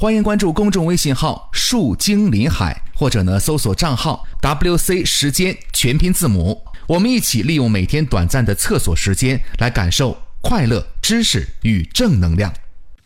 [0.00, 6.64] 欢迎关注公众微信号“树精林海”，或者呢搜索账号 “WC 时间”全拼字母。
[6.86, 12.54] 我们一起利用每天短暂的厕所时间，来感受快乐、知识与正能量。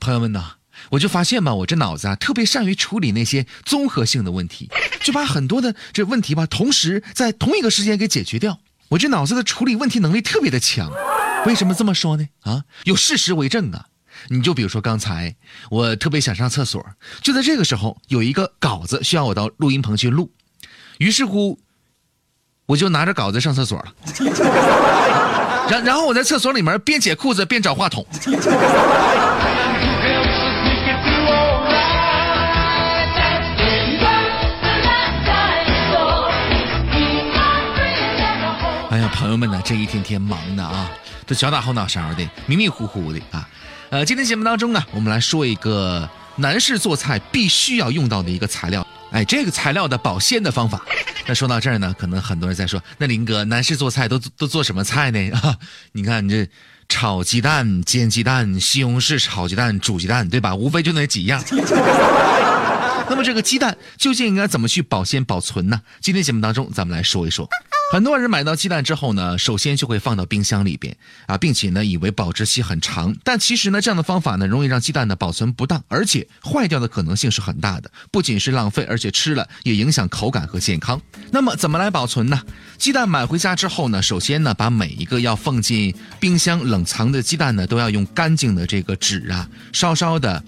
[0.01, 0.57] 朋友们呐，
[0.91, 4.69] 我就发现吧，我这脑子啊特别善于处理那些综合性的问题，
[5.03, 8.59] 就把很多的这问题吧，同时在同一个时间给解决掉。
[8.91, 10.93] 我这脑子的处理问题能力特别的强。
[11.47, 12.29] 为什么这么说呢？
[12.43, 13.87] 啊，有事实为证啊。
[14.29, 15.35] 你就比如说刚才
[15.71, 16.85] 我特别想上厕所，
[17.23, 20.31] 就在这个时候有一个稿子需要我到录音棚去录，
[20.99, 21.59] 于是乎。
[22.67, 23.93] 我就拿着稿子上厕所了，
[25.69, 28.07] 然然后我在厕所里面边解裤子边找话筒。
[38.91, 40.89] 哎呀，朋友们呢，这一天天忙的啊，
[41.27, 43.47] 都脚打后脑勺的，迷迷糊糊的啊。
[43.93, 48.87] 呃，今天节目当中呢，我们来说一个男士做菜必须要用到的一个材料。
[49.11, 50.81] 哎，这个材料的保鲜的方法。
[51.29, 55.31] 那说到这儿呢，可能很多人在说，那林哥，男士做菜都 都做什么菜呢？
[55.33, 55.59] 啊，
[55.93, 56.51] 你看你这
[56.89, 60.55] 炒鸡蛋、煎鸡蛋、西红柿炒鸡蛋、煮鸡蛋，对吧？
[60.55, 61.45] 无非就那几样。
[63.13, 65.83] 那么这个鸡蛋究竟应该怎么去保鲜保存呢？
[66.01, 67.47] 今天节目当中，咱们来说一说。
[67.93, 70.97] 很多人买到鸡蛋之后呢，首先就会放到冰箱里边
[71.27, 77.91] 啊，并且呢，以为保质期很长，但其实呢，这样的方法呢，容易让鸡蛋呢保存不当，而且坏掉的可能性是很大的。
[78.11, 80.99] 不仅是浪费，而且吃了也影响口感和健康。
[81.31, 82.41] 那么怎么来保存呢？
[82.79, 90.43] 鸡蛋买回家之后呢，首先呢，把每一个要放进冰箱冷藏的鸡蛋呢，都要用干净的这个纸啊，稍稍的。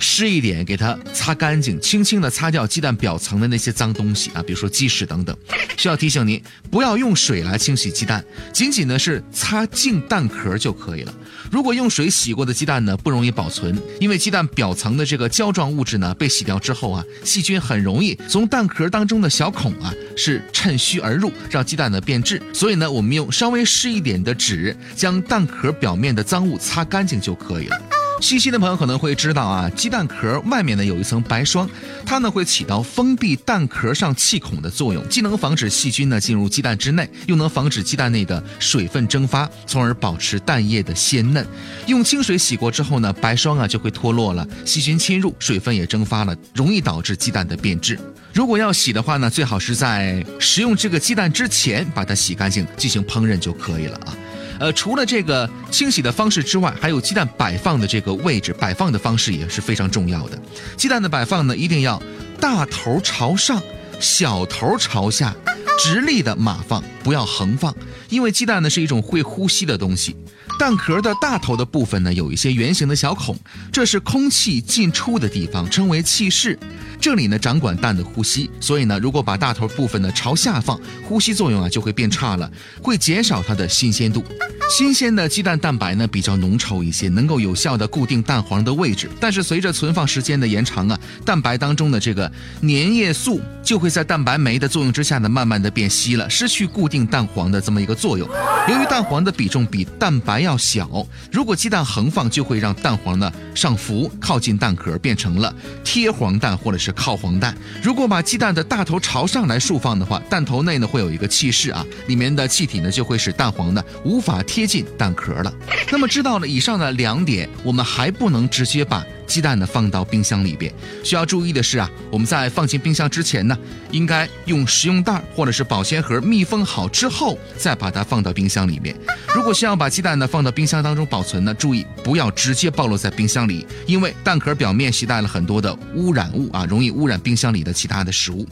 [0.00, 5.36] 湿一点，给它擦干净，轻轻的擦掉鸡蛋表层的那些脏东西啊，比如说鸡屎等等。
[5.76, 11.14] 需要提醒您，不要用水来清洗鸡蛋，仅仅呢是擦净蛋壳就可以了。
[11.50, 22.40] 如果用水洗过的鸡蛋呢，不容易保存，因为鸡蛋表层的这个胶状物质呢被洗掉之后啊，细菌很容易从蛋壳当中的小孔啊是趁虚而入，让鸡蛋呢变质。
[22.52, 27.80] 所以呢，我们用稍微湿一点的纸，将蛋壳表面的脏物擦干净就可以了。
[28.20, 31.68] 细心的朋友可能会知道啊，鸡蛋壳外面呢有一层白霜，
[32.04, 41.44] 它呢会起到封闭蛋壳上气孔的作用，既能防止细菌呢进入鸡蛋之内，又能防止鸡蛋内的水分蒸发，从而保持蛋液的鲜嫩。
[41.86, 47.98] 用清水洗过之后呢，白霜啊就会脱落了，细菌侵入，水分也蒸发了，容易导致鸡蛋的变质。
[48.32, 54.14] 如果要洗的话呢，最好是在食用这个鸡蛋之前把它洗干净，进行烹饪就可以了啊。
[54.60, 60.38] 呃，除了这个清洗的方式之外，还有鸡蛋摆放的这个位置，摆放的方式也是非常重要的。
[60.76, 62.00] 鸡蛋的摆放呢，一定要
[62.38, 63.60] 大头朝上，
[63.98, 65.34] 小头朝下，
[65.82, 67.74] 直立的码放，不要横放，
[68.10, 70.14] 因为鸡蛋呢是一种会呼吸的东西。
[70.58, 73.34] 蛋壳的大头的部分呢，有一些圆形的小孔，
[73.72, 76.58] 这是空气进出的地方，称为气室。
[77.00, 82.50] 这里呢掌管蛋的呼吸，所以呢，如果把大头部分呢朝下放，呼吸作用啊就会变差了，
[82.82, 84.22] 会减少它的新鲜度。
[84.70, 89.10] 新鲜的鸡蛋蛋白呢比较浓稠一些，能够有效的固定蛋黄的位置。
[89.18, 98.28] 但是随着存放时间的延长啊，蛋白当中的这个粘液素就会在蛋白酶的作用之下呢，慢慢的变稀了，失去固定蛋黄的这么一个作用。
[98.68, 105.52] 由于蛋黄的比重比蛋白要小，如果鸡蛋横放，就会让蛋黄呢上浮，靠近蛋壳，变成了
[105.82, 107.56] 贴黄蛋或者是靠黄蛋。
[107.82, 115.50] 如果把鸡蛋的大头朝上来竖放的话，蛋头内呢会有一个气室啊，里面的气体呢就会使蛋黄呢无法贴接近蛋壳了。
[115.90, 119.02] 那么知道了以上的两点，我们还不能直接把。
[119.26, 123.56] 鸡蛋呢放到冰箱里边，需要注意的是啊，我们在放进冰箱之前呢，
[123.92, 128.94] 应该用食用袋或者是保鲜盒密封好之后，再把它放到冰箱里面。
[129.32, 138.44] 如果需要把鸡蛋呢放到冰箱当中保存呢，注意不要直接暴露在冰箱里，因为蛋壳表面携带了很多的污染物啊，容易污染冰箱里的其他的食物。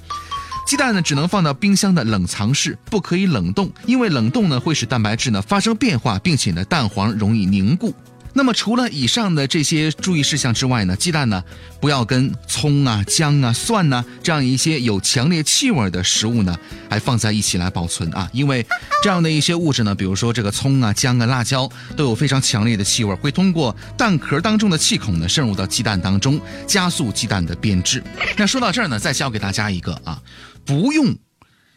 [0.68, 7.94] 鸡蛋呢只能放到冰箱的冷藏室，不可以冷冻，因为冷冻呢会使蛋白质呢发生变化，并且呢蛋黄容易凝固。
[8.34, 11.42] 那么除了以上的这些注意事项之外呢，鸡蛋呢
[11.80, 16.56] 不要跟葱啊、姜啊、蒜呢这样一些有强烈气味的食物呢，
[16.88, 18.64] 还放在一起来保存啊，因为
[19.02, 28.02] 这样的一些物质呢，比如说这个葱啊、姜啊、辣椒都有非常强烈的气味，会通过蛋壳当中的气孔呢渗入到鸡蛋当中，加速鸡蛋的变质。
[28.36, 30.22] 那说到这儿呢，再教给大家一个啊，
[30.64, 31.16] 不用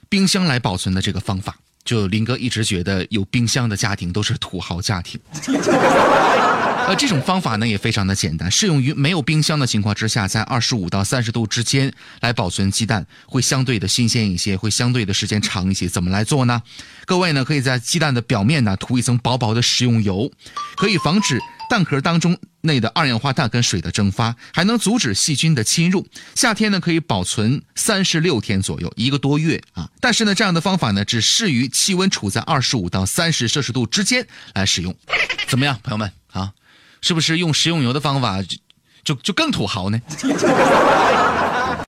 [0.10, 1.58] 冰箱来保存的这个方法。
[1.84, 5.20] 就林哥一直觉得有冰箱的家庭都是土豪家庭，
[6.88, 11.92] 呃，这种方法呢也非常的简单，适用于没有冰箱的情况之下，在二十五到三十度之间
[12.22, 15.88] 来保存鸡蛋，会相对的新鲜一些，会相对的时间长一些。
[15.88, 16.62] 怎么来做呢？
[17.06, 20.32] 各位呢可以在鸡蛋的表面呢涂一层薄薄的食用油，
[20.76, 21.40] 可以防止
[21.70, 26.08] 蛋壳当中内的二氧化碳跟水的蒸发，还能阻止细菌的侵入。
[26.36, 29.90] 夏天呢可以保存三十六天左右，一个多月啊。
[30.00, 34.96] 但是呢，这样的方法呢只适于气温处在二十五到三十摄氏度之间来使用。
[35.48, 36.54] 怎么样，朋友们啊？
[37.02, 38.58] 是不是用食用油的方法就
[39.04, 40.00] 就就更土豪呢？